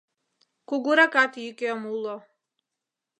[0.69, 2.15] Кугуракат йӱкем уло.